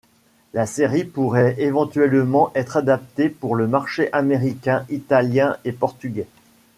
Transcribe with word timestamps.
La 0.53 0.65
série 0.65 1.03
pourrait 1.03 1.57
éventuellement 1.59 2.51
être 2.55 2.75
adaptée 2.77 3.29
pour 3.29 3.53
le 3.53 3.67
marché 3.67 4.11
américain, 4.13 4.83
italien 4.89 5.57
et 5.63 5.71
portugais. 5.73 6.25